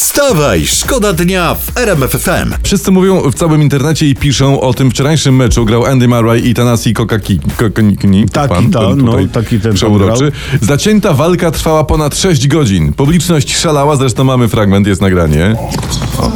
Wstawaj, 0.00 0.66
szkoda 0.66 1.12
dnia 1.12 1.54
w 1.54 1.76
RMF 1.76 2.10
FM. 2.10 2.54
Wszyscy 2.62 2.90
mówią 2.90 3.30
w 3.30 3.34
całym 3.34 3.62
internecie 3.62 4.08
i 4.08 4.14
piszą 4.14 4.60
o 4.60 4.74
tym 4.74 4.90
wczorajszym 4.90 5.36
meczu. 5.36 5.64
Grał 5.64 5.84
Andy 5.84 6.08
Murray 6.08 6.48
i 6.48 6.54
Tanasi 6.54 6.94
Kokaki. 6.94 7.40
Kokakini, 7.56 8.28
Taki, 8.28 8.54
pan, 8.54 8.70
ta, 8.70 8.80
ten 8.80 8.98
no, 8.98 9.12
taki 9.32 9.60
ten 9.60 9.74
Przeuroczy. 9.74 10.32
Zacięta 10.60 11.12
walka 11.12 11.50
trwała 11.50 11.84
ponad 11.84 12.16
6 12.16 12.48
godzin. 12.48 12.92
Publiczność 12.92 13.56
szalała, 13.56 13.96
zresztą 13.96 14.24
mamy 14.24 14.48
fragment, 14.48 14.86
jest 14.86 15.00
nagranie. 15.00 15.56
O. 16.18 16.32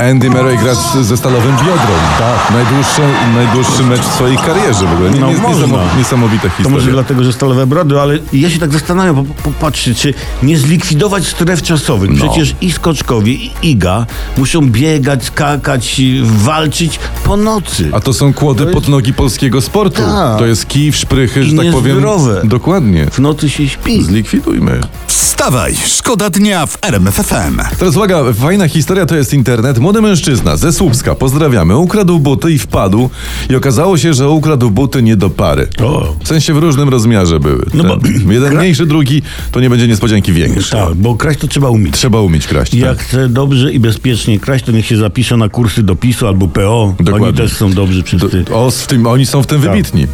Andy 0.00 0.30
Murray 0.30 0.58
gra 0.58 0.74
z, 0.74 0.96
ze 0.96 1.16
stalowym 1.16 1.56
biodrem. 1.56 2.00
Tak. 2.18 2.50
Najdłuższy, 2.52 3.02
najdłuższy 3.34 3.82
mecz 3.82 4.00
w 4.00 4.14
swojej 4.14 4.36
karierze 4.36 4.86
w 4.86 4.92
ogóle. 4.92 5.10
Nie, 5.10 5.20
No, 5.20 5.30
jest 5.30 5.42
można. 5.42 5.66
niesamowita 5.98 6.42
To 6.42 6.48
historia. 6.48 6.70
może 6.70 6.90
dlatego, 6.90 7.24
że 7.24 7.32
stalowe 7.32 7.66
brody, 7.66 8.00
ale 8.00 8.18
ja 8.32 8.50
się 8.50 8.58
tak 8.58 8.72
zastanawiam, 8.72 9.14
bo 9.14 9.24
popatrzcie, 9.42 9.94
czy 9.94 10.14
nie 10.42 10.58
zlikwidować 10.58 11.26
stref 11.26 11.62
czasowych. 11.62 12.10
No. 12.10 12.16
Przecież 12.16 12.54
i 12.60 12.72
skoczkowie, 12.72 13.32
i 13.32 13.50
Iga 13.62 14.06
muszą 14.38 14.70
biegać, 14.70 15.24
skakać, 15.24 15.98
i 15.98 16.22
walczyć 16.24 16.98
po 17.24 17.36
nocy. 17.36 17.88
A 17.92 18.00
to 18.00 18.12
są 18.12 18.32
kłody 18.34 18.66
pod 18.66 18.88
nogi 18.88 19.12
polskiego 19.14 19.60
sportu. 19.60 20.02
Tak. 20.02 20.38
To 20.38 20.46
jest 20.46 20.68
kij 20.68 20.92
w 20.92 20.96
szprychy, 20.96 21.44
że 21.44 21.54
I 21.54 21.56
tak 21.56 21.70
powiem. 21.72 21.92
niezdrowe. 21.96 22.40
Dokładnie. 22.44 23.06
W 23.10 23.18
nocy 23.18 23.50
się 23.50 23.68
śpi. 23.68 24.02
Zlikwidujmy. 24.04 24.80
Wstawaj, 25.06 25.74
szkoda 25.86 26.30
dnia 26.30 26.66
w 26.66 26.78
RMF 26.82 27.14
FM. 27.14 27.60
Teraz 27.78 27.96
uwaga, 27.96 28.20
fajna 28.40 28.68
historia 28.68 29.06
to 29.06 29.16
jest 29.16 29.34
internet. 29.34 29.78
Młody 29.90 30.02
mężczyzna 30.02 30.56
ze 30.56 30.72
Słupska, 30.72 31.14
pozdrawiamy, 31.14 31.76
ukradł 31.76 32.18
buty 32.18 32.52
i 32.52 32.58
wpadł 32.58 33.10
i 33.50 33.54
okazało 33.56 33.98
się, 33.98 34.14
że 34.14 34.28
ukradł 34.28 34.70
buty 34.70 35.02
nie 35.02 35.16
do 35.16 35.30
pary. 35.30 35.68
O. 35.82 36.14
W 36.24 36.28
sensie 36.28 36.54
w 36.54 36.58
różnym 36.58 36.88
rozmiarze 36.88 37.40
były. 37.40 37.66
No 37.74 37.84
bo- 37.84 38.32
Jeden 38.32 38.56
mniejszy, 38.56 38.86
drugi, 38.86 39.22
to 39.52 39.60
nie 39.60 39.70
będzie 39.70 39.88
niespodzianki 39.88 40.32
większy. 40.32 40.70
Tak, 40.70 40.94
bo 40.94 41.14
kraść 41.14 41.38
to 41.40 41.48
trzeba 41.48 41.70
umieć. 41.70 41.94
Trzeba 41.94 42.20
umieć 42.20 42.46
kraść. 42.46 42.74
Jak 42.74 42.96
Tak. 42.98 43.06
chce 43.06 43.28
dobrze 43.28 43.72
i 43.72 43.80
bezpiecznie 43.80 44.38
kraść, 44.40 44.64
to 44.64 44.72
niech 44.72 44.86
się 44.86 44.96
zapisze 44.96 45.36
na 45.36 45.48
kursy 45.48 45.82
do 45.82 45.96
PiSu 45.96 46.26
albo 46.26 46.48
PO. 46.48 46.82
Oni 46.98 47.04
Dokładnie. 47.06 47.32
też 47.42 47.52
są 47.52 47.72
dobrzy 47.72 48.02
wszyscy. 48.02 48.44
O, 48.52 48.70
w 48.70 48.86
tym, 48.86 49.06
oni 49.06 49.26
są 49.26 49.42
w 49.42 49.46
tym 49.46 49.62
Tak. 49.62 49.70
wybitni. 49.70 50.06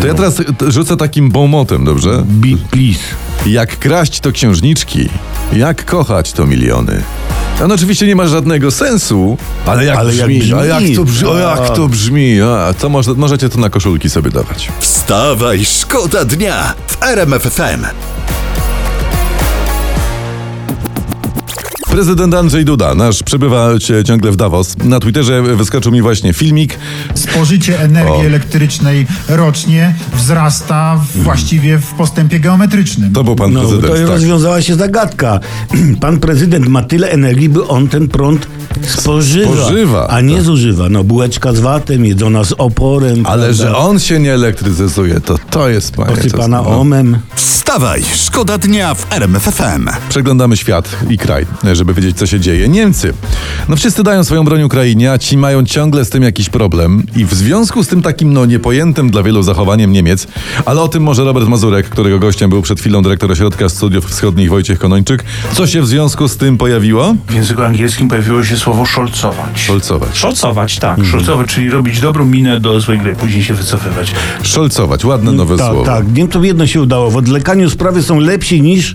To 0.00 0.06
ja 0.06 0.14
teraz 0.14 0.42
rzucę 0.68 0.96
takim 0.96 1.30
bomotem, 1.30 1.84
dobrze? 1.84 2.24
Bi- 2.40 2.56
PiS. 2.70 2.98
Jak 3.46 3.78
kraść 3.78 4.20
to 4.20 4.32
księżniczki, 4.32 5.08
jak 5.52 5.84
kochać 5.84 6.32
to 6.32 6.46
miliony. 6.46 7.02
On 7.64 7.72
oczywiście 7.72 8.06
nie 8.06 8.16
ma 8.16 8.26
żadnego 8.26 8.70
sensu, 8.70 9.38
ale 9.66 9.84
jak 9.84 9.98
Ale 9.98 10.14
jak 10.14 10.26
brzmi, 10.26 10.38
brzmi. 10.40 10.54
a 10.60 10.64
jak 10.64 10.82
to 10.96 11.04
brzmi, 11.04 11.30
a 11.30 11.56
jak 11.56 11.70
to 11.76 11.88
brzmi, 11.88 12.40
a 12.40 12.74
to 12.74 12.88
może, 12.88 13.14
możecie 13.14 13.48
to 13.48 13.58
na 13.58 13.70
koszulki 13.70 14.10
sobie 14.10 14.30
dawać. 14.30 14.68
Wstawaj, 14.80 15.64
szkoda 15.64 16.24
dnia 16.24 16.74
w 16.86 17.02
RMF 17.02 17.42
Prezydent 21.90 22.34
Andrzej 22.34 22.64
Duda, 22.64 22.94
nasz 22.94 23.22
przebywa 23.22 23.68
ciągle 24.04 24.30
w 24.32 24.36
Davos. 24.36 24.76
Na 24.84 25.00
Twitterze 25.00 25.42
wyskoczył 25.42 25.92
mi 25.92 26.02
właśnie 26.02 26.32
filmik. 26.32 26.78
Spożycie 27.14 27.80
energii 27.80 28.12
O. 28.12 28.24
elektrycznej 28.24 29.06
rocznie 29.28 29.94
wzrasta 30.14 30.96
w, 30.96 31.22
właściwie 31.22 31.78
w 31.78 31.86
postępie 31.86 32.40
geometrycznym. 32.40 33.12
To 33.12 33.24
był 33.24 33.36
pan 33.36 33.52
No, 33.52 33.60
prezydent. 33.60 33.86
to 33.92 33.98
tak. 33.98 34.08
rozwiązała 34.08 34.62
się 34.62 34.74
zagadka. 34.74 35.40
Pan 36.00 36.20
prezydent 36.20 36.68
ma 36.68 36.82
tyle 36.82 37.10
energii, 37.10 37.48
by 37.48 37.66
on 37.68 37.88
ten 37.88 38.08
prąd 38.08 38.46
spożywa, 38.86 39.52
Spożywa, 39.52 40.08
a 40.08 40.20
nie 40.20 40.34
tak. 40.36 40.44
zużywa. 40.44 40.88
No, 40.88 41.04
bułeczka 41.04 41.52
z 41.52 41.60
watem, 41.60 42.04
jedzona 42.04 42.44
z 42.44 42.52
oporem. 42.58 43.26
Ale 43.26 43.44
prawda? 43.46 43.52
że 43.64 43.76
on 43.76 43.98
się 43.98 44.20
nie 44.20 44.34
elektryzuje, 44.34 45.20
to 45.20 45.38
to 45.50 45.68
jest 45.68 45.92
panie. 45.96 46.16
Posypana 46.16 46.58
co- 46.64 46.70
no. 46.70 46.80
omem. 46.80 47.18
Wstawaj, 47.70 48.02
szkoda 48.14 48.58
dnia 48.58 48.94
w 48.94 49.12
RMF 49.12 49.42
FM. 49.42 49.88
Przeglądamy 50.08 50.56
świat 50.56 50.96
i 51.10 51.18
kraj, 51.18 51.46
żeby 51.72 51.94
wiedzieć, 51.94 52.16
co 52.16 52.26
się 52.26 52.40
dzieje. 52.40 52.68
Niemcy. 52.68 53.14
No 53.68 53.76
wszyscy 53.76 54.02
dają 54.02 54.24
swoją 54.24 54.44
broń 54.44 54.62
Ukrainie, 54.62 55.12
a 55.12 55.18
ci 55.18 55.36
mają 55.36 55.64
ciągle 55.64 56.04
z 56.04 56.10
tym 56.10 56.22
jakiś 56.22 56.48
problem. 56.48 57.02
I 57.16 57.24
w 57.24 57.34
związku 57.34 57.84
z 57.84 57.88
tym 57.88 58.02
takim, 58.02 58.32
no, 58.32 58.46
niepojętym 58.46 59.10
dla 59.10 59.22
wielu 59.22 59.42
zachowaniem 59.42 59.92
Niemiec, 59.92 60.26
ale 60.64 60.80
o 60.80 60.88
tym 60.88 61.02
może 61.02 61.24
Robert 61.24 61.48
Mazurek, 61.48 61.88
którego 61.88 62.18
gościem 62.18 62.50
był 62.50 62.62
przed 62.62 62.80
chwilą 62.80 63.02
dyrektor 63.02 63.32
Ośrodka 63.32 63.68
Studiów 63.68 64.06
Wschodnich 64.06 64.50
Wojciech 64.50 64.78
Konończyk. 64.78 65.24
Co 65.52 65.66
się 65.66 65.82
w 65.82 65.86
związku 65.86 66.28
z 66.28 66.36
tym 66.36 66.58
pojawiło? 66.58 67.14
W 67.28 67.34
języku 67.34 67.62
angielskim 67.62 68.08
pojawiło 68.08 68.44
się 68.44 68.56
słowo 68.56 68.86
szolcować. 68.86 69.60
Szolcować. 69.60 70.18
Szolcować, 70.18 70.78
tak. 70.78 71.04
Szolcować, 71.04 71.48
czyli 71.48 71.70
robić 71.70 72.00
dobrą 72.00 72.24
minę 72.24 72.60
do 72.60 72.80
złej 72.80 72.98
gry, 72.98 73.16
później 73.16 73.44
się 73.44 73.54
wycofywać. 73.54 74.12
Szolcować, 74.42 75.04
ładne 75.04 75.32
nowe 75.32 75.56
tak, 75.56 75.66
słowo. 75.66 75.84
tak. 75.84 76.12
Niemcom 76.12 76.44
jedno 76.44 76.66
się 76.66 76.82
udało. 76.82 77.10
W 77.10 77.16
odlekaniu 77.16 77.59
sprawy 77.68 78.02
są 78.02 78.20
lepsi 78.20 78.62
niż 78.62 78.94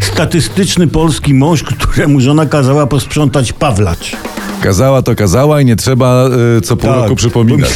statystyczny 0.00 0.86
polski 0.86 1.34
mąż, 1.34 1.62
któremu 1.62 2.20
żona 2.20 2.46
kazała 2.46 2.86
posprzątać 2.86 3.52
Pawlacz. 3.52 4.16
Kazała 4.60 5.02
to 5.02 5.14
kazała 5.14 5.60
i 5.60 5.64
nie 5.64 5.76
trzeba 5.76 6.28
y, 6.58 6.60
co 6.60 6.76
pół 6.76 6.90
Tak. 6.90 6.98
roku 7.02 7.16
przypominać. 7.16 7.70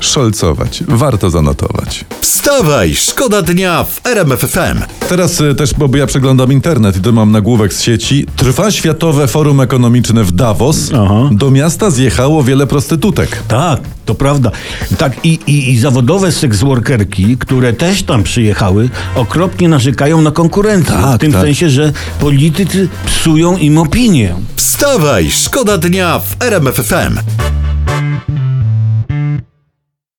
Szolcować. 0.00 0.84
Warto 0.88 1.30
zanotować. 1.30 2.04
Wstawaj, 2.20 2.94
szkoda 2.94 3.42
dnia 3.42 3.84
w 3.84 4.06
RMF 4.06 4.40
FM. 4.40 5.06
Teraz 5.08 5.40
y, 5.40 5.54
też, 5.54 5.74
bo 5.74 5.96
ja 5.96 6.06
przeglądam 6.06 6.52
internet 6.52 6.96
i 6.96 7.00
to 7.00 7.12
mam 7.12 7.32
nagłówek 7.32 7.74
z 7.74 7.82
sieci. 7.82 8.26
Trwa 8.36 8.70
Światowe 8.70 9.26
Forum 9.26 9.60
Ekonomiczne 9.60 10.24
w 10.24 10.32
Davos. 10.32 10.90
Aha. 10.94 11.28
Do 11.32 11.50
miasta 11.50 11.90
zjechało 11.90 12.44
wiele 12.44 12.66
prostytutek. 12.66 13.42
Tak, 13.48 13.80
to 14.04 14.14
prawda. 14.14 14.50
Tak, 14.98 15.24
i, 15.24 15.38
i, 15.46 15.70
i 15.70 15.78
zawodowe 15.78 16.32
seksworkerki, 16.32 17.36
które 17.36 17.72
też 17.72 18.02
tam 18.02 18.22
przyjechały, 18.22 18.88
okropnie 19.14 19.68
narzekają 19.68 20.22
na 20.22 20.30
konkurencję. 20.30 20.94
Tak, 20.94 21.16
w 21.16 21.18
tym 21.18 21.32
tak. 21.32 21.42
sensie, 21.42 21.70
że 21.70 21.92
politycy 22.20 22.88
psują 23.06 23.56
im 23.56 23.78
opinię. 23.78 24.34
Wstawaj, 24.56 25.30
szkoda 25.30 25.78
dnia 25.78 26.18
w 26.18 26.42
RMF 26.42 26.74
FM. 26.74 27.18